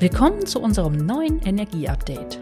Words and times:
Willkommen 0.00 0.46
zu 0.46 0.60
unserem 0.60 0.96
neuen 0.96 1.40
Energie-Update. 1.42 2.38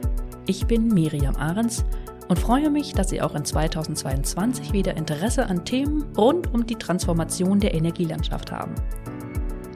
Ich 0.47 0.67
bin 0.67 0.89
Miriam 0.89 1.37
Ahrens 1.37 1.87
und 2.29 2.39
freue 2.39 2.69
mich, 2.69 2.93
dass 2.93 3.09
Sie 3.09 3.23
auch 3.23 3.35
in 3.35 3.47
2022 3.47 4.75
wieder 4.75 4.95
Interesse 4.95 5.47
an 5.47 5.65
Themen 5.65 6.05
rund 6.19 6.53
um 6.53 6.67
die 6.67 6.75
Transformation 6.75 7.59
der 7.59 7.73
Energielandschaft 7.73 8.53
haben. 8.53 8.75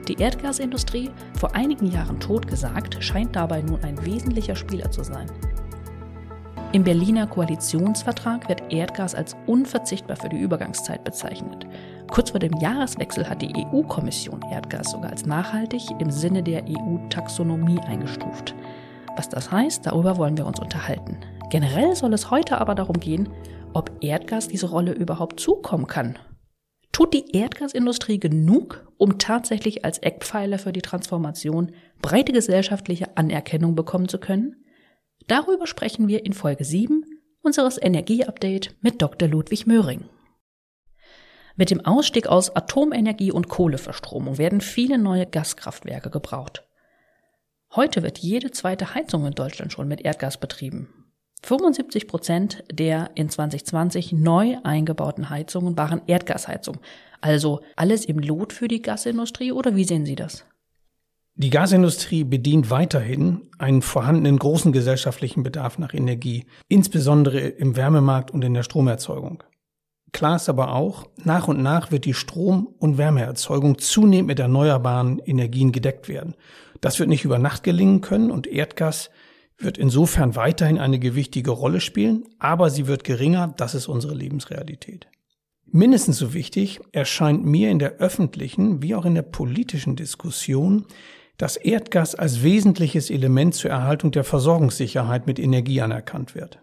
Die 0.07 0.13
Erdgasindustrie, 0.13 1.09
vor 1.39 1.55
einigen 1.55 1.91
Jahren 1.91 2.19
totgesagt, 2.19 3.03
scheint 3.03 3.35
dabei 3.35 3.63
nun 3.63 3.83
ein 3.83 4.05
wesentlicher 4.05 4.55
Spieler 4.55 4.91
zu 4.91 5.03
sein. 5.03 5.25
Im 6.73 6.83
Berliner 6.83 7.25
Koalitionsvertrag 7.25 8.47
wird 8.47 8.61
Erdgas 8.71 9.15
als 9.15 9.35
unverzichtbar 9.47 10.17
für 10.17 10.29
die 10.29 10.39
Übergangszeit 10.39 11.03
bezeichnet. 11.03 11.65
Kurz 12.11 12.31
vor 12.31 12.41
dem 12.41 12.53
Jahreswechsel 12.59 13.29
hat 13.29 13.41
die 13.41 13.55
EU-Kommission 13.55 14.41
Erdgas 14.51 14.91
sogar 14.91 15.11
als 15.11 15.25
nachhaltig 15.25 15.81
im 15.97 16.11
Sinne 16.11 16.43
der 16.43 16.65
EU-Taxonomie 16.67 17.79
eingestuft. 17.79 18.53
Was 19.15 19.29
das 19.29 19.49
heißt, 19.49 19.85
darüber 19.85 20.17
wollen 20.17 20.37
wir 20.37 20.45
uns 20.45 20.59
unterhalten. 20.59 21.17
Generell 21.49 21.95
soll 21.95 22.13
es 22.13 22.29
heute 22.29 22.59
aber 22.59 22.75
darum 22.75 22.99
gehen, 22.99 23.29
ob 23.73 23.91
Erdgas 24.01 24.49
diese 24.49 24.69
Rolle 24.69 24.91
überhaupt 24.91 25.39
zukommen 25.39 25.87
kann. 25.87 26.19
Tut 26.91 27.13
die 27.13 27.31
Erdgasindustrie 27.31 28.19
genug, 28.19 28.85
um 28.97 29.17
tatsächlich 29.17 29.85
als 29.85 29.97
Eckpfeiler 29.99 30.59
für 30.59 30.73
die 30.73 30.81
Transformation 30.81 31.71
breite 32.01 32.33
gesellschaftliche 32.33 33.15
Anerkennung 33.15 33.75
bekommen 33.75 34.09
zu 34.09 34.19
können? 34.19 34.57
Darüber 35.27 35.65
sprechen 35.65 36.09
wir 36.09 36.25
in 36.25 36.33
Folge 36.33 36.65
7 36.65 37.05
unseres 37.41 37.81
Energieupdate 37.81 38.75
mit 38.81 39.01
Dr. 39.01 39.29
Ludwig 39.29 39.65
Möhring. 39.65 40.03
Mit 41.55 41.69
dem 41.69 41.85
Ausstieg 41.85 42.27
aus 42.27 42.55
Atomenergie 42.55 43.31
und 43.31 43.49
Kohleverstromung 43.49 44.37
werden 44.37 44.61
viele 44.61 44.97
neue 44.97 45.25
Gaskraftwerke 45.25 46.09
gebraucht. 46.09 46.63
Heute 47.75 48.03
wird 48.03 48.17
jede 48.17 48.51
zweite 48.51 48.95
Heizung 48.95 49.25
in 49.25 49.33
Deutschland 49.33 49.71
schon 49.71 49.87
mit 49.87 50.01
Erdgas 50.01 50.37
betrieben. 50.37 51.01
75 51.43 52.07
Prozent 52.07 52.63
der 52.71 53.11
in 53.15 53.29
2020 53.29 54.13
neu 54.13 54.57
eingebauten 54.63 55.29
Heizungen 55.29 55.77
waren 55.77 56.01
Erdgasheizungen. 56.05 56.81
Also 57.19 57.61
alles 57.75 58.05
im 58.05 58.19
Lot 58.19 58.53
für 58.53 58.67
die 58.67 58.81
Gasindustrie 58.81 59.51
oder 59.51 59.75
wie 59.75 59.83
sehen 59.83 60.05
Sie 60.05 60.15
das? 60.15 60.45
Die 61.35 61.49
Gasindustrie 61.49 62.23
bedient 62.23 62.69
weiterhin 62.69 63.49
einen 63.57 63.81
vorhandenen 63.81 64.37
großen 64.37 64.71
gesellschaftlichen 64.71 65.43
Bedarf 65.43 65.77
nach 65.79 65.93
Energie, 65.93 66.45
insbesondere 66.67 67.39
im 67.39 67.75
Wärmemarkt 67.75 68.31
und 68.31 68.43
in 68.43 68.53
der 68.53 68.63
Stromerzeugung. 68.63 69.43
Klar 70.13 70.35
ist 70.35 70.49
aber 70.49 70.73
auch, 70.73 71.07
nach 71.23 71.47
und 71.47 71.61
nach 71.61 71.91
wird 71.91 72.05
die 72.05 72.13
Strom- 72.13 72.67
und 72.79 72.97
Wärmeerzeugung 72.97 73.77
zunehmend 73.77 74.27
mit 74.27 74.39
erneuerbaren 74.39 75.19
Energien 75.19 75.71
gedeckt 75.71 76.09
werden. 76.09 76.35
Das 76.81 76.99
wird 76.99 77.09
nicht 77.09 77.23
über 77.23 77.39
Nacht 77.39 77.63
gelingen 77.63 78.01
können 78.01 78.31
und 78.31 78.47
Erdgas 78.47 79.09
wird 79.57 79.77
insofern 79.77 80.35
weiterhin 80.35 80.79
eine 80.79 80.99
gewichtige 80.99 81.51
Rolle 81.51 81.79
spielen, 81.79 82.23
aber 82.39 82.69
sie 82.69 82.87
wird 82.87 83.03
geringer, 83.03 83.53
das 83.57 83.75
ist 83.75 83.87
unsere 83.87 84.15
Lebensrealität. 84.15 85.07
Mindestens 85.65 86.17
so 86.17 86.33
wichtig 86.33 86.81
erscheint 86.91 87.45
mir 87.45 87.69
in 87.69 87.79
der 87.79 87.93
öffentlichen 87.93 88.81
wie 88.81 88.95
auch 88.95 89.05
in 89.05 89.15
der 89.15 89.21
politischen 89.21 89.95
Diskussion 89.95 90.85
dass 91.41 91.57
Erdgas 91.57 92.13
als 92.13 92.43
wesentliches 92.43 93.09
Element 93.09 93.55
zur 93.55 93.71
Erhaltung 93.71 94.11
der 94.11 94.23
Versorgungssicherheit 94.23 95.25
mit 95.25 95.39
Energie 95.39 95.81
anerkannt 95.81 96.35
wird. 96.35 96.59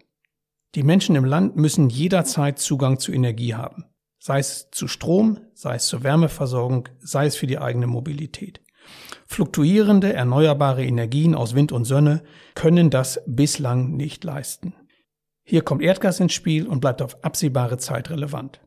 Die 0.75 0.83
Menschen 0.83 1.15
im 1.15 1.25
Land 1.25 1.55
müssen 1.55 1.89
jederzeit 1.89 2.59
Zugang 2.59 2.99
zu 2.99 3.11
Energie 3.11 3.55
haben, 3.55 3.85
sei 4.19 4.39
es 4.39 4.69
zu 4.71 4.87
Strom, 4.87 5.39
sei 5.53 5.75
es 5.75 5.87
zur 5.87 6.03
Wärmeversorgung, 6.03 6.89
sei 6.99 7.25
es 7.25 7.35
für 7.35 7.47
die 7.47 7.57
eigene 7.57 7.87
Mobilität. 7.87 8.61
Fluktuierende 9.25 10.13
erneuerbare 10.13 10.85
Energien 10.85 11.33
aus 11.33 11.55
Wind 11.55 11.71
und 11.71 11.85
Sonne 11.85 12.23
können 12.53 12.89
das 12.89 13.21
bislang 13.25 13.95
nicht 13.95 14.23
leisten. 14.23 14.73
Hier 15.43 15.63
kommt 15.63 15.81
Erdgas 15.81 16.19
ins 16.19 16.33
Spiel 16.33 16.67
und 16.67 16.81
bleibt 16.81 17.01
auf 17.01 17.23
absehbare 17.23 17.77
Zeit 17.77 18.11
relevant. 18.11 18.61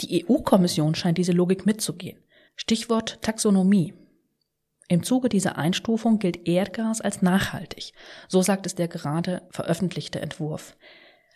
Die 0.00 0.24
EU-Kommission 0.26 0.94
scheint 0.94 1.18
diese 1.18 1.32
Logik 1.32 1.66
mitzugehen. 1.66 2.18
Stichwort 2.54 3.20
Taxonomie. 3.20 3.92
Im 4.88 5.02
Zuge 5.02 5.28
dieser 5.28 5.56
Einstufung 5.56 6.18
gilt 6.18 6.46
Erdgas 6.46 7.00
als 7.00 7.20
nachhaltig. 7.20 7.92
So 8.28 8.42
sagt 8.42 8.66
es 8.66 8.74
der 8.74 8.88
gerade 8.88 9.42
veröffentlichte 9.50 10.20
Entwurf. 10.20 10.76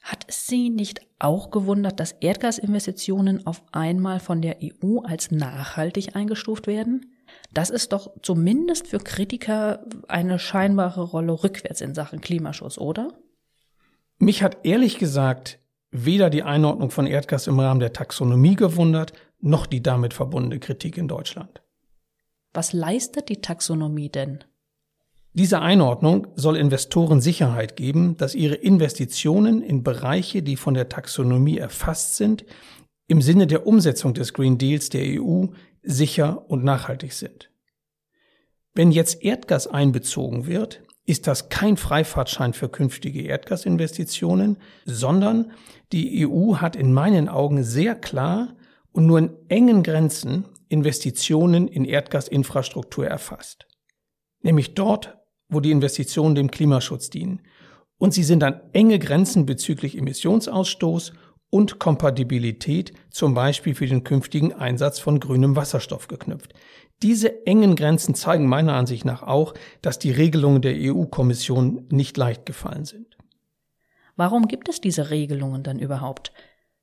Hat 0.02 0.24
es 0.28 0.46
Sie 0.46 0.70
nicht 0.70 1.00
auch 1.18 1.50
gewundert, 1.50 2.00
dass 2.00 2.12
Erdgasinvestitionen 2.12 3.46
auf 3.46 3.62
einmal 3.72 4.20
von 4.20 4.40
der 4.40 4.58
EU 4.62 5.00
als 5.00 5.30
nachhaltig 5.30 6.16
eingestuft 6.16 6.66
werden? 6.66 7.12
Das 7.52 7.70
ist 7.70 7.92
doch 7.92 8.12
zumindest 8.22 8.86
für 8.86 8.98
Kritiker 8.98 9.84
eine 10.08 10.38
scheinbare 10.38 11.02
Rolle 11.02 11.32
rückwärts 11.44 11.80
in 11.80 11.94
Sachen 11.94 12.20
Klimaschutz, 12.20 12.78
oder? 12.78 13.12
Mich 14.18 14.42
hat 14.42 14.58
ehrlich 14.64 14.98
gesagt 14.98 15.58
weder 15.90 16.30
die 16.30 16.44
Einordnung 16.44 16.90
von 16.90 17.06
Erdgas 17.06 17.46
im 17.46 17.58
Rahmen 17.58 17.80
der 17.80 17.92
Taxonomie 17.92 18.54
gewundert, 18.54 19.12
noch 19.40 19.66
die 19.66 19.82
damit 19.82 20.14
verbundene 20.14 20.60
Kritik 20.60 20.96
in 20.96 21.08
Deutschland. 21.08 21.62
Was 22.52 22.72
leistet 22.72 23.28
die 23.28 23.40
Taxonomie 23.40 24.08
denn? 24.08 24.44
Diese 25.32 25.60
Einordnung 25.60 26.26
soll 26.34 26.56
Investoren 26.56 27.20
Sicherheit 27.20 27.76
geben, 27.76 28.16
dass 28.16 28.34
ihre 28.34 28.56
Investitionen 28.56 29.62
in 29.62 29.84
Bereiche, 29.84 30.42
die 30.42 30.56
von 30.56 30.74
der 30.74 30.88
Taxonomie 30.88 31.58
erfasst 31.58 32.16
sind, 32.16 32.44
im 33.06 33.22
Sinne 33.22 33.46
der 33.46 33.66
Umsetzung 33.66 34.14
des 34.14 34.34
Green 34.34 34.58
Deals 34.58 34.88
der 34.88 35.20
EU 35.20 35.46
sicher 35.82 36.50
und 36.50 36.64
nachhaltig 36.64 37.12
sind. 37.12 37.50
Wenn 38.74 38.90
jetzt 38.90 39.22
Erdgas 39.22 39.66
einbezogen 39.66 40.46
wird, 40.46 40.82
ist 41.06 41.26
das 41.26 41.48
kein 41.48 41.76
Freifahrtschein 41.76 42.52
für 42.52 42.68
künftige 42.68 43.22
Erdgasinvestitionen, 43.22 44.58
sondern 44.84 45.52
die 45.92 46.26
EU 46.26 46.56
hat 46.56 46.76
in 46.76 46.92
meinen 46.92 47.28
Augen 47.28 47.64
sehr 47.64 47.94
klar 47.94 48.54
und 48.92 49.06
nur 49.06 49.18
in 49.18 49.30
engen 49.48 49.82
Grenzen 49.82 50.44
Investitionen 50.70 51.68
in 51.68 51.84
Erdgasinfrastruktur 51.84 53.06
erfasst. 53.06 53.66
Nämlich 54.40 54.74
dort, 54.74 55.18
wo 55.48 55.60
die 55.60 55.72
Investitionen 55.72 56.34
dem 56.34 56.50
Klimaschutz 56.50 57.10
dienen. 57.10 57.42
Und 57.98 58.14
sie 58.14 58.22
sind 58.22 58.42
an 58.44 58.60
enge 58.72 58.98
Grenzen 58.98 59.44
bezüglich 59.44 59.98
Emissionsausstoß 59.98 61.12
und 61.50 61.80
Kompatibilität, 61.80 62.92
zum 63.10 63.34
Beispiel 63.34 63.74
für 63.74 63.86
den 63.86 64.04
künftigen 64.04 64.52
Einsatz 64.52 65.00
von 65.00 65.18
grünem 65.18 65.56
Wasserstoff 65.56 66.06
geknüpft. 66.06 66.54
Diese 67.02 67.46
engen 67.46 67.74
Grenzen 67.74 68.14
zeigen 68.14 68.46
meiner 68.46 68.74
Ansicht 68.74 69.04
nach 69.04 69.24
auch, 69.24 69.54
dass 69.82 69.98
die 69.98 70.12
Regelungen 70.12 70.62
der 70.62 70.76
EU-Kommission 70.76 71.88
nicht 71.90 72.16
leicht 72.16 72.46
gefallen 72.46 72.84
sind. 72.84 73.18
Warum 74.16 74.46
gibt 74.46 74.68
es 74.68 74.80
diese 74.80 75.10
Regelungen 75.10 75.62
dann 75.62 75.80
überhaupt? 75.80 76.32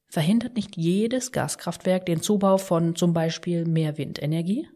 Verhindert 0.09 0.55
nicht 0.55 0.77
jedes 0.77 1.31
Gaskraftwerk 1.33 2.05
den 2.05 2.21
Zubau 2.21 2.57
von 2.57 2.95
zum 2.95 3.13
Beispiel 3.13 3.65
mehr 3.65 3.97
Windenergie? 3.97 4.67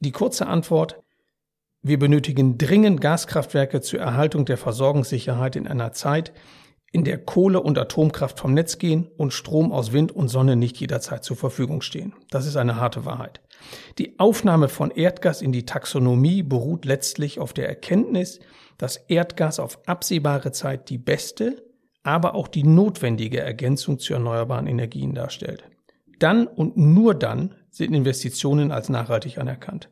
Die 0.00 0.12
kurze 0.12 0.46
Antwort 0.46 1.00
Wir 1.80 1.98
benötigen 1.98 2.58
dringend 2.58 3.00
Gaskraftwerke 3.00 3.80
zur 3.80 4.00
Erhaltung 4.00 4.44
der 4.44 4.58
Versorgungssicherheit 4.58 5.56
in 5.56 5.66
einer 5.66 5.92
Zeit, 5.92 6.32
in 6.92 7.04
der 7.04 7.18
Kohle 7.18 7.60
und 7.62 7.78
Atomkraft 7.78 8.38
vom 8.38 8.52
Netz 8.52 8.78
gehen 8.78 9.08
und 9.16 9.32
Strom 9.32 9.72
aus 9.72 9.92
Wind 9.92 10.12
und 10.12 10.28
Sonne 10.28 10.56
nicht 10.56 10.78
jederzeit 10.78 11.24
zur 11.24 11.36
Verfügung 11.36 11.80
stehen. 11.80 12.14
Das 12.30 12.46
ist 12.46 12.56
eine 12.56 12.76
harte 12.76 13.04
Wahrheit. 13.04 13.40
Die 13.98 14.18
Aufnahme 14.18 14.68
von 14.68 14.90
Erdgas 14.90 15.42
in 15.42 15.52
die 15.52 15.66
Taxonomie 15.66 16.42
beruht 16.42 16.84
letztlich 16.84 17.40
auf 17.40 17.52
der 17.52 17.68
Erkenntnis, 17.68 18.40
dass 18.76 18.96
Erdgas 18.96 19.60
auf 19.60 19.80
absehbare 19.86 20.52
Zeit 20.52 20.88
die 20.88 20.98
beste 20.98 21.67
aber 22.08 22.34
auch 22.34 22.48
die 22.48 22.62
notwendige 22.62 23.40
Ergänzung 23.40 23.98
zu 23.98 24.14
erneuerbaren 24.14 24.66
Energien 24.66 25.14
darstellt. 25.14 25.64
Dann 26.18 26.46
und 26.46 26.78
nur 26.78 27.14
dann 27.14 27.54
sind 27.68 27.92
Investitionen 27.92 28.72
als 28.72 28.88
nachhaltig 28.88 29.36
anerkannt. 29.36 29.90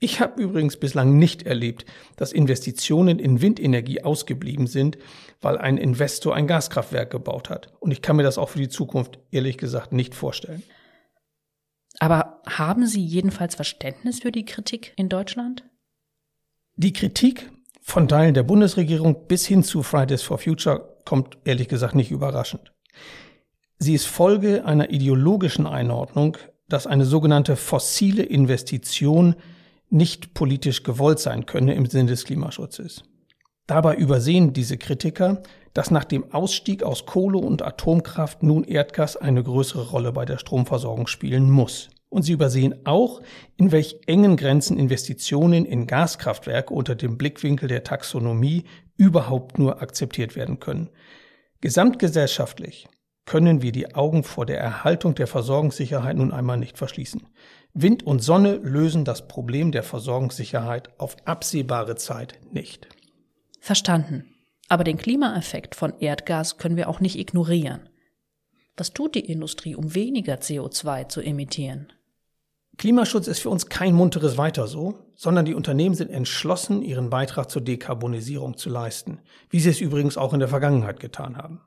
Ich 0.00 0.20
habe 0.20 0.42
übrigens 0.42 0.76
bislang 0.78 1.16
nicht 1.16 1.44
erlebt, 1.44 1.86
dass 2.16 2.32
Investitionen 2.32 3.20
in 3.20 3.40
Windenergie 3.40 4.02
ausgeblieben 4.02 4.66
sind, 4.66 4.98
weil 5.40 5.56
ein 5.56 5.78
Investor 5.78 6.34
ein 6.34 6.48
Gaskraftwerk 6.48 7.12
gebaut 7.12 7.50
hat. 7.50 7.72
Und 7.78 7.92
ich 7.92 8.02
kann 8.02 8.16
mir 8.16 8.24
das 8.24 8.36
auch 8.36 8.48
für 8.48 8.58
die 8.58 8.68
Zukunft 8.68 9.20
ehrlich 9.30 9.56
gesagt 9.56 9.92
nicht 9.92 10.16
vorstellen. 10.16 10.64
Aber 12.00 12.42
haben 12.48 12.88
Sie 12.88 13.04
jedenfalls 13.04 13.54
Verständnis 13.54 14.22
für 14.22 14.32
die 14.32 14.44
Kritik 14.44 14.92
in 14.96 15.08
Deutschland? 15.08 15.62
Die 16.74 16.92
Kritik 16.92 17.48
von 17.80 18.08
Teilen 18.08 18.34
der 18.34 18.42
Bundesregierung 18.42 19.28
bis 19.28 19.46
hin 19.46 19.62
zu 19.62 19.84
Fridays 19.84 20.22
for 20.22 20.38
Future 20.38 20.93
kommt 21.04 21.38
ehrlich 21.44 21.68
gesagt 21.68 21.94
nicht 21.94 22.10
überraschend. 22.10 22.72
Sie 23.78 23.94
ist 23.94 24.06
Folge 24.06 24.64
einer 24.64 24.90
ideologischen 24.90 25.66
Einordnung, 25.66 26.36
dass 26.68 26.86
eine 26.86 27.04
sogenannte 27.04 27.56
fossile 27.56 28.22
Investition 28.22 29.34
nicht 29.90 30.34
politisch 30.34 30.82
gewollt 30.82 31.18
sein 31.18 31.46
könne 31.46 31.74
im 31.74 31.86
Sinne 31.86 32.10
des 32.10 32.24
Klimaschutzes. 32.24 33.02
Dabei 33.66 33.94
übersehen 33.96 34.52
diese 34.52 34.76
Kritiker, 34.76 35.42
dass 35.72 35.90
nach 35.90 36.04
dem 36.04 36.32
Ausstieg 36.32 36.82
aus 36.82 37.06
Kohle 37.06 37.38
und 37.38 37.62
Atomkraft 37.62 38.42
nun 38.42 38.64
Erdgas 38.64 39.16
eine 39.16 39.42
größere 39.42 39.90
Rolle 39.90 40.12
bei 40.12 40.24
der 40.24 40.38
Stromversorgung 40.38 41.06
spielen 41.06 41.50
muss. 41.50 41.88
Und 42.10 42.22
sie 42.22 42.32
übersehen 42.32 42.86
auch, 42.86 43.22
in 43.56 43.72
welch 43.72 43.98
engen 44.06 44.36
Grenzen 44.36 44.78
Investitionen 44.78 45.64
in 45.64 45.86
Gaskraftwerke 45.86 46.72
unter 46.72 46.94
dem 46.94 47.18
Blickwinkel 47.18 47.68
der 47.68 47.82
Taxonomie 47.82 48.64
überhaupt 48.96 49.58
nur 49.58 49.82
akzeptiert 49.82 50.36
werden 50.36 50.60
können. 50.60 50.90
Gesamtgesellschaftlich 51.60 52.88
können 53.24 53.62
wir 53.62 53.72
die 53.72 53.94
Augen 53.94 54.22
vor 54.22 54.46
der 54.46 54.60
Erhaltung 54.60 55.14
der 55.14 55.26
Versorgungssicherheit 55.26 56.16
nun 56.16 56.32
einmal 56.32 56.58
nicht 56.58 56.76
verschließen. 56.76 57.26
Wind 57.72 58.02
und 58.02 58.20
Sonne 58.20 58.56
lösen 58.56 59.04
das 59.04 59.26
Problem 59.26 59.72
der 59.72 59.82
Versorgungssicherheit 59.82 60.88
auf 61.00 61.16
absehbare 61.24 61.96
Zeit 61.96 62.38
nicht. 62.52 62.88
Verstanden. 63.60 64.26
Aber 64.68 64.84
den 64.84 64.96
Klimaeffekt 64.96 65.74
von 65.74 65.98
Erdgas 65.98 66.58
können 66.58 66.76
wir 66.76 66.88
auch 66.88 67.00
nicht 67.00 67.18
ignorieren. 67.18 67.88
Was 68.76 68.92
tut 68.92 69.14
die 69.14 69.20
Industrie, 69.20 69.74
um 69.74 69.94
weniger 69.94 70.34
CO2 70.34 71.08
zu 71.08 71.20
emittieren? 71.20 71.92
Klimaschutz 72.76 73.28
ist 73.28 73.40
für 73.40 73.50
uns 73.50 73.68
kein 73.68 73.94
munteres 73.94 74.36
Weiter 74.36 74.66
so, 74.66 74.98
sondern 75.16 75.44
die 75.44 75.54
Unternehmen 75.54 75.94
sind 75.94 76.10
entschlossen, 76.10 76.82
ihren 76.82 77.10
Beitrag 77.10 77.50
zur 77.50 77.62
Dekarbonisierung 77.62 78.56
zu 78.56 78.70
leisten, 78.70 79.20
wie 79.50 79.60
sie 79.60 79.70
es 79.70 79.80
übrigens 79.80 80.16
auch 80.16 80.32
in 80.32 80.40
der 80.40 80.48
Vergangenheit 80.48 81.00
getan 81.00 81.36
haben. 81.36 81.60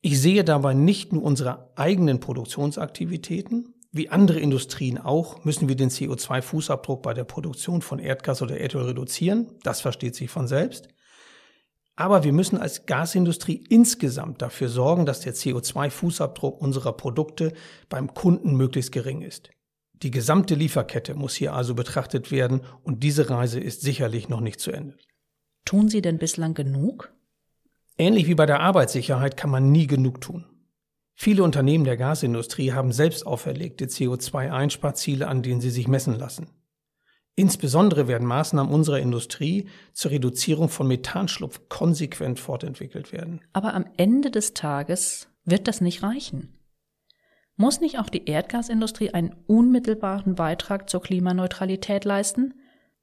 Ich 0.00 0.20
sehe 0.20 0.44
dabei 0.44 0.74
nicht 0.74 1.12
nur 1.12 1.22
unsere 1.22 1.72
eigenen 1.76 2.20
Produktionsaktivitäten, 2.20 3.74
wie 3.92 4.10
andere 4.10 4.40
Industrien 4.40 4.98
auch, 4.98 5.44
müssen 5.44 5.68
wir 5.68 5.76
den 5.76 5.90
CO2-Fußabdruck 5.90 7.02
bei 7.02 7.14
der 7.14 7.24
Produktion 7.24 7.82
von 7.82 7.98
Erdgas 7.98 8.42
oder 8.42 8.60
Erdöl 8.60 8.82
reduzieren, 8.82 9.52
das 9.62 9.80
versteht 9.80 10.14
sich 10.14 10.30
von 10.30 10.46
selbst, 10.46 10.88
aber 11.96 12.24
wir 12.24 12.32
müssen 12.34 12.58
als 12.58 12.84
Gasindustrie 12.84 13.64
insgesamt 13.70 14.42
dafür 14.42 14.68
sorgen, 14.68 15.06
dass 15.06 15.20
der 15.20 15.34
CO2-Fußabdruck 15.34 16.58
unserer 16.58 16.92
Produkte 16.92 17.54
beim 17.88 18.12
Kunden 18.12 18.54
möglichst 18.54 18.92
gering 18.92 19.22
ist. 19.22 19.50
Die 20.02 20.10
gesamte 20.10 20.54
Lieferkette 20.54 21.14
muss 21.14 21.34
hier 21.34 21.54
also 21.54 21.74
betrachtet 21.74 22.30
werden 22.30 22.60
und 22.82 23.02
diese 23.02 23.30
Reise 23.30 23.60
ist 23.60 23.80
sicherlich 23.80 24.28
noch 24.28 24.40
nicht 24.40 24.60
zu 24.60 24.70
Ende. 24.70 24.96
Tun 25.64 25.88
Sie 25.88 26.02
denn 26.02 26.18
bislang 26.18 26.54
genug? 26.54 27.12
Ähnlich 27.98 28.26
wie 28.26 28.34
bei 28.34 28.46
der 28.46 28.60
Arbeitssicherheit 28.60 29.36
kann 29.36 29.50
man 29.50 29.72
nie 29.72 29.86
genug 29.86 30.20
tun. 30.20 30.44
Viele 31.14 31.42
Unternehmen 31.42 31.84
der 31.84 31.96
Gasindustrie 31.96 32.72
haben 32.72 32.92
selbst 32.92 33.26
auferlegte 33.26 33.86
CO2-Einsparziele, 33.86 35.26
an 35.26 35.42
denen 35.42 35.62
sie 35.62 35.70
sich 35.70 35.88
messen 35.88 36.14
lassen. 36.14 36.48
Insbesondere 37.36 38.06
werden 38.06 38.26
Maßnahmen 38.26 38.72
unserer 38.72 38.98
Industrie 38.98 39.68
zur 39.94 40.10
Reduzierung 40.10 40.68
von 40.68 40.88
Methanschlupf 40.88 41.68
konsequent 41.68 42.38
fortentwickelt 42.38 43.12
werden. 43.12 43.40
Aber 43.54 43.74
am 43.74 43.86
Ende 43.96 44.30
des 44.30 44.52
Tages 44.52 45.28
wird 45.44 45.68
das 45.68 45.80
nicht 45.80 46.02
reichen. 46.02 46.52
Muss 47.56 47.80
nicht 47.80 47.98
auch 47.98 48.10
die 48.10 48.26
Erdgasindustrie 48.26 49.10
einen 49.10 49.34
unmittelbaren 49.46 50.34
Beitrag 50.34 50.90
zur 50.90 51.00
Klimaneutralität 51.00 52.04
leisten? 52.04 52.54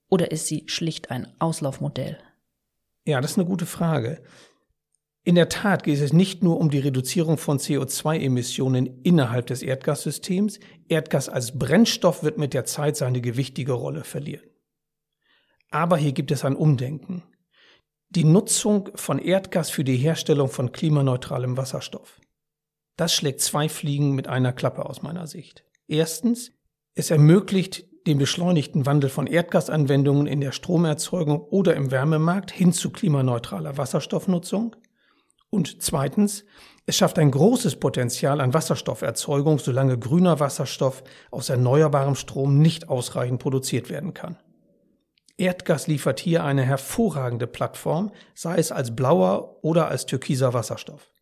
Oder 0.09 0.31
ist 0.31 0.45
sie 0.45 0.65
schlicht 0.67 1.09
ein 1.09 1.27
Auslaufmodell? 1.39 2.19
Ja, 3.05 3.19
das 3.19 3.31
ist 3.31 3.37
eine 3.39 3.47
gute 3.47 3.65
Frage. 3.65 4.21
In 5.25 5.35
der 5.35 5.49
Tat 5.49 5.83
geht 5.83 5.99
es 5.99 6.13
nicht 6.13 6.43
nur 6.43 6.59
um 6.59 6.69
die 6.69 6.79
Reduzierung 6.79 7.37
von 7.37 7.57
CO2-Emissionen 7.57 9.01
innerhalb 9.03 9.47
des 9.47 9.63
Erdgassystems. 9.63 10.59
Erdgas 10.87 11.29
als 11.29 11.57
Brennstoff 11.57 12.23
wird 12.23 12.37
mit 12.37 12.53
der 12.53 12.65
Zeit 12.65 12.95
seine 12.97 13.21
gewichtige 13.21 13.71
Rolle 13.71 14.03
verlieren. 14.03 14.45
Aber 15.71 15.97
hier 15.97 16.11
gibt 16.11 16.29
es 16.31 16.45
ein 16.45 16.55
Umdenken. 16.55 17.23
Die 18.09 18.25
Nutzung 18.25 18.89
von 18.93 19.17
Erdgas 19.17 19.71
für 19.71 19.83
die 19.83 19.97
Herstellung 19.97 20.49
von 20.49 20.71
klimaneutralem 20.71 21.57
Wasserstoff. 21.57 22.19
Das 22.95 23.13
schlägt 23.13 23.41
zwei 23.41 23.69
Fliegen 23.69 24.11
mit 24.11 24.27
einer 24.27 24.53
Klappe 24.53 24.85
aus 24.85 25.01
meiner 25.01 25.27
Sicht. 25.27 25.63
Erstens, 25.87 26.51
es 26.95 27.11
ermöglicht 27.11 27.85
den 28.05 28.17
beschleunigten 28.17 28.85
Wandel 28.85 29.09
von 29.09 29.27
Erdgasanwendungen 29.27 30.27
in 30.27 30.41
der 30.41 30.51
Stromerzeugung 30.51 31.41
oder 31.41 31.75
im 31.75 31.91
Wärmemarkt 31.91 32.51
hin 32.51 32.73
zu 32.73 32.91
klimaneutraler 32.91 33.77
Wasserstoffnutzung. 33.77 34.75
Und 35.49 35.81
zweitens, 35.81 36.45
es 36.85 36.97
schafft 36.97 37.17
ein 37.17 37.31
großes 37.31 37.77
Potenzial 37.77 38.41
an 38.41 38.53
Wasserstofferzeugung, 38.53 39.59
solange 39.59 39.97
grüner 39.97 40.39
Wasserstoff 40.39 41.03
aus 41.31 41.49
erneuerbarem 41.49 42.15
Strom 42.15 42.59
nicht 42.59 42.89
ausreichend 42.89 43.39
produziert 43.39 43.89
werden 43.89 44.13
kann. 44.13 44.37
Erdgas 45.37 45.87
liefert 45.87 46.19
hier 46.19 46.43
eine 46.43 46.63
hervorragende 46.63 47.47
Plattform, 47.47 48.11
sei 48.35 48.57
es 48.57 48.71
als 48.71 48.95
blauer 48.95 49.63
oder 49.63 49.87
als 49.87 50.05
türkiser 50.05 50.53
Wasserstoff. 50.53 51.12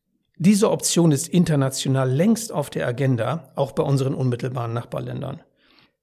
Diese 0.43 0.71
Option 0.71 1.11
ist 1.11 1.27
international 1.27 2.09
längst 2.09 2.51
auf 2.51 2.71
der 2.71 2.87
Agenda, 2.87 3.51
auch 3.53 3.73
bei 3.73 3.83
unseren 3.83 4.15
unmittelbaren 4.15 4.73
Nachbarländern. 4.73 5.43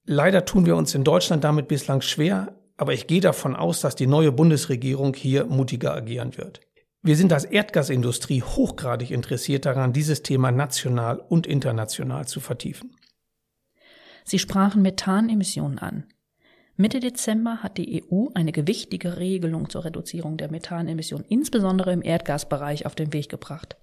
Leider 0.05 0.44
tun 0.44 0.64
wir 0.64 0.76
uns 0.76 0.94
in 0.94 1.02
Deutschland 1.02 1.43
damit 1.43 1.67
bislang 1.67 2.02
schwer, 2.02 2.55
aber 2.76 2.93
ich 2.93 3.08
gehe 3.08 3.20
davon 3.20 3.56
aus, 3.56 3.81
dass 3.81 3.96
die 3.96 4.06
neue 4.06 4.31
Bundesregierung 4.31 5.12
hier 5.12 5.46
mutiger 5.46 5.93
agieren 5.93 6.38
wird. 6.38 6.61
Wir 7.02 7.17
sind 7.17 7.32
als 7.32 7.46
Erdgasindustrie 7.46 8.43
hochgradig 8.43 9.11
interessiert 9.11 9.67
daran, 9.67 9.93
dieses 9.93 10.23
Thema 10.23 10.52
national 10.52 11.19
und 11.19 11.49
international 11.49 12.29
zu 12.29 12.38
vertiefen. 12.38 12.94
Sie 14.25 14.38
sprachen 14.38 14.82
Methanemissionen 14.82 15.81
an. 15.81 16.05
Mitte 16.76 17.00
Dezember 17.00 17.64
hat 17.64 17.76
die 17.76 18.05
EU 18.05 18.29
eine 18.35 18.52
gewichtige 18.52 19.17
Regelung 19.17 19.69
zur 19.69 19.85
Reduzierung 19.85 20.37
der 20.37 20.49
Methanemissionen, 20.49 21.26
insbesondere 21.29 21.93
im 21.93 22.05
Erdgasbereich, 22.05 22.87
auf 22.87 22.94
den 22.94 23.12
Weg 23.12 23.31
gebracht. 23.31 23.76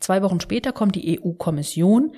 Zwei 0.00 0.22
Wochen 0.22 0.40
später 0.40 0.72
kommt 0.72 0.96
die 0.96 1.20
EU-Kommission 1.20 2.14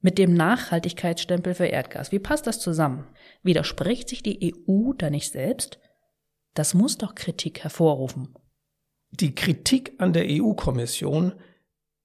mit 0.00 0.18
dem 0.18 0.34
Nachhaltigkeitsstempel 0.34 1.54
für 1.54 1.66
Erdgas. 1.66 2.12
Wie 2.12 2.18
passt 2.18 2.46
das 2.46 2.60
zusammen? 2.60 3.06
Widerspricht 3.42 4.08
sich 4.08 4.22
die 4.22 4.54
EU 4.68 4.92
da 4.94 5.10
nicht 5.10 5.30
selbst? 5.32 5.78
Das 6.54 6.74
muss 6.74 6.98
doch 6.98 7.14
Kritik 7.14 7.62
hervorrufen. 7.62 8.34
Die 9.10 9.34
Kritik 9.34 9.94
an 9.98 10.12
der 10.12 10.24
EU-Kommission 10.28 11.34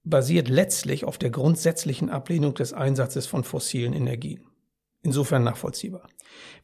basiert 0.02 0.48
letztlich 0.48 1.04
auf 1.04 1.18
der 1.18 1.30
grundsätzlichen 1.30 2.10
Ablehnung 2.10 2.54
des 2.54 2.72
Einsatzes 2.72 3.26
von 3.26 3.44
fossilen 3.44 3.92
Energien. 3.92 4.46
Insofern 5.06 5.44
nachvollziehbar. 5.44 6.08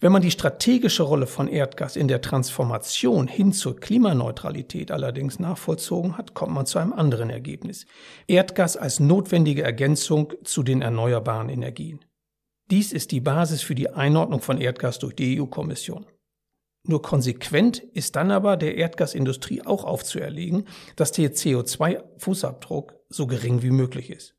Wenn 0.01 0.11
man 0.11 0.21
die 0.21 0.33
strategische 0.33 1.05
Rolle 1.05 1.29
von 1.29 1.47
Erdgas 1.47 1.95
in 1.95 2.09
der 2.09 2.21
Transformation 2.21 3.29
hin 3.29 3.53
zur 3.53 3.79
Klimaneutralität 3.79 4.91
allerdings 4.91 5.39
nachvollzogen 5.39 6.19
hat, 6.19 6.35
kommt 6.35 6.53
man 6.53 6.67
zu 6.67 6.81
einem 6.81 6.93
anderen 6.93 7.31
Ergebnis. 7.31 7.87
Erdgas 8.27 8.77
als 8.77 8.99
notwendige 8.99 9.63
Ergänzung 9.63 10.33
zu 10.43 10.65
den 10.65 10.83
erneuerbaren 10.83 11.51
Energien. 11.51 12.05
Dies 12.69 12.93
ist 12.93 13.13
die 13.13 13.21
Basis 13.21 13.63
für 13.63 13.77
die 13.77 13.91
Einordnung 13.91 14.41
von 14.41 14.61
Erdgas 14.61 14.99
durch 14.99 15.15
die 15.15 15.41
EU-Kommission. 15.41 16.07
Nur 16.83 17.01
konsequent 17.01 17.79
ist 17.79 18.17
dann 18.17 18.33
aber 18.33 18.57
der 18.57 18.75
Erdgasindustrie 18.75 19.63
auch 19.65 19.85
aufzuerlegen, 19.85 20.67
dass 20.97 21.13
der 21.13 21.33
CO2-Fußabdruck 21.33 22.95
so 23.09 23.29
gering 23.29 23.63
wie 23.63 23.71
möglich 23.71 24.11
ist. 24.11 24.35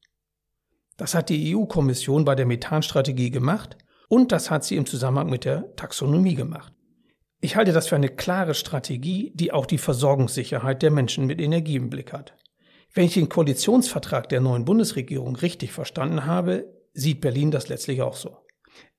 Das 0.98 1.15
hat 1.15 1.29
die 1.29 1.55
EU-Kommission 1.55 2.25
bei 2.25 2.36
der 2.36 2.45
Methanstrategie 2.45 3.31
gemacht 3.31 3.77
und 4.13 4.32
das 4.32 4.51
hat 4.51 4.63
sie 4.63 4.75
im 4.75 4.86
Zusammenhang 4.86 5.27
mit 5.27 5.43
der 5.43 5.75
Taxonomie 5.75 6.36
gemacht. 6.36 6.72
Ich 7.41 7.55
halte 7.55 7.72
das 7.72 7.88
für 7.88 7.96
eine 7.96 8.10
klare 8.10 8.53
Strategie, 8.53 9.32
die 9.34 9.51
auch 9.51 9.65
die 9.65 9.79
Versorgungssicherheit 9.79 10.84
der 10.84 10.91
Menschen 10.91 11.25
mit 11.25 11.41
Energie 11.41 11.77
im 11.77 11.89
Blick 11.89 12.13
hat. 12.13 12.36
Wenn 12.93 13.05
ich 13.05 13.15
den 13.15 13.27
Koalitionsvertrag 13.27 14.29
der 14.29 14.39
neuen 14.39 14.65
Bundesregierung 14.65 15.36
richtig 15.36 15.72
verstanden 15.72 16.27
habe, 16.27 16.72
sieht 16.93 17.22
Berlin 17.22 17.50
das 17.50 17.70
letztlich 17.70 18.03
auch 18.03 18.15
so. 18.15 18.38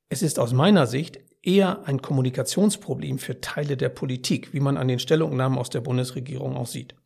Es 0.09 0.21
ist 0.21 0.41
aus 0.41 0.53
meiner 0.53 0.89
Sicht 0.89 1.21
eher 1.43 1.87
ein 1.87 2.03
Kommunikationsproblem 2.03 3.21
für 3.21 3.41
Teile 3.41 3.77
der 3.77 3.91
Politik, 3.91 4.53
wie 4.53 4.59
man 4.59 4.77
an 4.77 4.89
den 4.89 4.99
Stellungnahmen 4.99 5.61
aus 5.61 5.71
der 5.71 5.81
Bundesregierung 5.81 6.57
auch 6.57 6.67
sieht. 6.67 6.97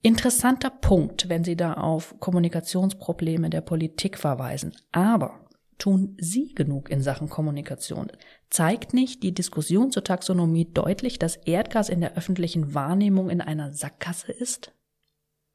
Interessanter 0.00 0.70
Punkt, 0.70 1.28
wenn 1.28 1.42
Sie 1.42 1.56
da 1.56 1.72
auf 1.74 2.14
Kommunikationsprobleme 2.20 3.50
der 3.50 3.62
Politik 3.62 4.16
verweisen. 4.16 4.76
Aber 4.92 5.47
tun 5.78 6.16
Sie 6.20 6.54
genug 6.54 6.90
in 6.90 7.02
Sachen 7.02 7.28
Kommunikation? 7.28 8.12
Zeigt 8.50 8.94
nicht 8.94 9.22
die 9.22 9.32
Diskussion 9.32 9.90
zur 9.90 10.04
Taxonomie 10.04 10.66
deutlich, 10.72 11.18
dass 11.18 11.36
Erdgas 11.36 11.88
in 11.88 12.00
der 12.00 12.16
öffentlichen 12.16 12.74
Wahrnehmung 12.74 13.30
in 13.30 13.40
einer 13.40 13.72
Sackgasse 13.72 14.32
ist? 14.32 14.72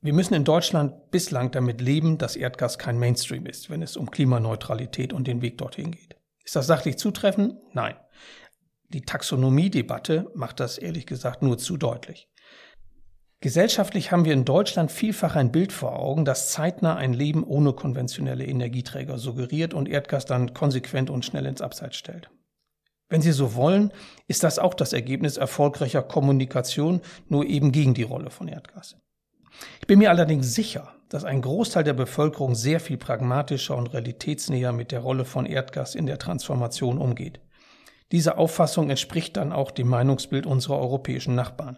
Wir 0.01 0.13
müssen 0.13 0.33
in 0.33 0.43
Deutschland 0.43 1.11
bislang 1.11 1.51
damit 1.51 1.79
leben, 1.79 2.17
dass 2.17 2.35
Erdgas 2.35 2.77
kein 2.77 2.99
Mainstream 2.99 3.45
ist, 3.45 3.69
wenn 3.69 3.81
es 3.81 3.95
um 3.95 4.11
Klimaneutralität 4.11 5.13
und 5.13 5.27
den 5.27 5.41
Weg 5.41 5.57
dorthin 5.57 5.91
geht. 5.91 6.17
Ist 6.43 6.55
das 6.55 6.67
sachlich 6.67 6.97
zutreffend? 6.97 7.55
Nein. 7.73 7.95
Die 8.89 9.01
Taxonomie-Debatte 9.01 10.29
macht 10.35 10.59
das 10.59 10.77
ehrlich 10.77 11.05
gesagt 11.05 11.41
nur 11.41 11.57
zu 11.57 11.77
deutlich. 11.77 12.29
Gesellschaftlich 13.43 14.13
haben 14.13 14.23
wir 14.23 14.31
in 14.31 14.45
Deutschland 14.45 14.89
vielfach 14.89 15.35
ein 15.35 15.51
Bild 15.51 15.73
vor 15.73 15.99
Augen, 15.99 16.23
das 16.23 16.53
zeitnah 16.53 16.95
ein 16.95 17.11
Leben 17.11 17.43
ohne 17.43 17.73
konventionelle 17.73 18.45
Energieträger 18.45 19.17
suggeriert 19.17 19.73
und 19.73 19.89
Erdgas 19.89 20.23
dann 20.23 20.53
konsequent 20.53 21.09
und 21.09 21.25
schnell 21.25 21.45
ins 21.45 21.59
Abseits 21.59 21.97
stellt. 21.97 22.29
Wenn 23.09 23.21
Sie 23.21 23.33
so 23.33 23.53
wollen, 23.55 23.91
ist 24.29 24.45
das 24.45 24.59
auch 24.59 24.73
das 24.73 24.93
Ergebnis 24.93 25.35
erfolgreicher 25.35 26.03
Kommunikation, 26.03 27.01
nur 27.27 27.43
eben 27.43 27.73
gegen 27.73 27.93
die 27.93 28.03
Rolle 28.03 28.29
von 28.29 28.47
Erdgas. 28.47 28.95
Ich 29.81 29.87
bin 29.87 29.99
mir 29.99 30.09
allerdings 30.09 30.55
sicher, 30.55 30.93
dass 31.09 31.25
ein 31.25 31.41
Großteil 31.41 31.83
der 31.83 31.91
Bevölkerung 31.91 32.55
sehr 32.55 32.79
viel 32.79 32.95
pragmatischer 32.95 33.75
und 33.75 33.87
realitätsnäher 33.87 34.71
mit 34.71 34.93
der 34.93 35.01
Rolle 35.01 35.25
von 35.25 35.45
Erdgas 35.45 35.95
in 35.95 36.05
der 36.05 36.17
Transformation 36.17 36.97
umgeht. 36.97 37.41
Diese 38.13 38.37
Auffassung 38.37 38.89
entspricht 38.89 39.35
dann 39.35 39.51
auch 39.51 39.71
dem 39.71 39.89
Meinungsbild 39.89 40.45
unserer 40.45 40.79
europäischen 40.79 41.35
Nachbarn. 41.35 41.77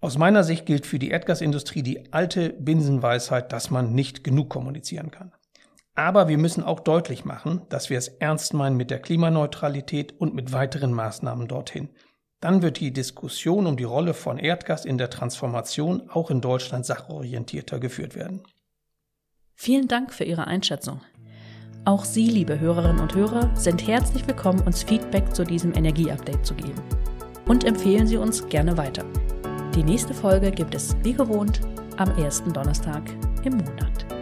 Aus 0.00 0.18
meiner 0.18 0.44
Sicht 0.44 0.66
gilt 0.66 0.86
für 0.86 0.98
die 0.98 1.10
Erdgasindustrie 1.10 1.82
die 1.82 2.12
alte 2.12 2.50
Binsenweisheit, 2.50 3.52
dass 3.52 3.70
man 3.70 3.94
nicht 3.94 4.24
genug 4.24 4.50
kommunizieren 4.50 5.10
kann. 5.10 5.32
Aber 5.94 6.28
wir 6.28 6.36
müssen 6.36 6.62
auch 6.62 6.80
deutlich 6.80 7.24
machen, 7.24 7.62
dass 7.70 7.88
wir 7.88 7.96
es 7.96 8.08
ernst 8.08 8.52
meinen 8.52 8.76
mit 8.76 8.90
der 8.90 9.00
Klimaneutralität 9.00 10.12
und 10.20 10.34
mit 10.34 10.52
weiteren 10.52 10.92
Maßnahmen 10.92 11.48
dorthin. 11.48 11.88
Dann 12.40 12.60
wird 12.60 12.80
die 12.80 12.92
Diskussion 12.92 13.66
um 13.66 13.78
die 13.78 13.84
Rolle 13.84 14.12
von 14.12 14.38
Erdgas 14.38 14.84
in 14.84 14.98
der 14.98 15.08
Transformation 15.08 16.10
auch 16.10 16.30
in 16.30 16.42
Deutschland 16.42 16.84
sachorientierter 16.84 17.80
geführt 17.80 18.14
werden. 18.14 18.42
Vielen 19.54 19.88
Dank 19.88 20.12
für 20.12 20.24
Ihre 20.24 20.46
Einschätzung. 20.46 21.00
Auch 21.86 22.04
Sie, 22.04 22.26
liebe 22.26 22.60
Hörerinnen 22.60 23.00
und 23.00 23.14
Hörer, 23.14 23.50
sind 23.56 23.86
herzlich 23.86 24.26
willkommen, 24.26 24.60
uns 24.60 24.82
Feedback 24.82 25.34
zu 25.34 25.44
diesem 25.44 25.72
Energieupdate 25.72 26.44
zu 26.44 26.54
geben. 26.54 26.82
Und 27.46 27.64
empfehlen 27.64 28.06
Sie 28.06 28.18
uns 28.18 28.46
gerne 28.48 28.76
weiter. 28.76 29.04
Die 29.76 29.84
nächste 29.84 30.14
Folge 30.14 30.50
gibt 30.50 30.74
es 30.74 30.96
wie 31.02 31.12
gewohnt 31.12 31.60
am 31.98 32.08
ersten 32.16 32.50
Donnerstag 32.50 33.02
im 33.44 33.58
Monat. 33.58 34.15